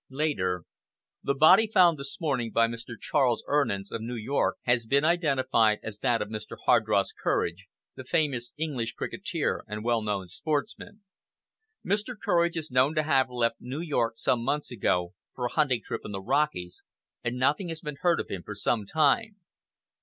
[0.09, 0.63] LATER
[1.21, 2.95] "The body found this morning by Mr.
[2.99, 6.57] Charles Urnans of New York has been identified as that of Mr.
[6.65, 11.03] Hardross Courage, the famous English cricketer and well known sportsman.
[11.85, 12.15] Mr.
[12.19, 16.01] Courage is known to have left New York some months ago, for a hunting trip
[16.03, 16.81] in the Rockies,
[17.23, 19.35] and nothing has been heard of him for some time.